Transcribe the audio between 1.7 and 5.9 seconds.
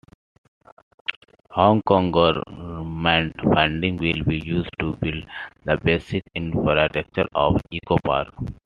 Kong Government funding will be used to build the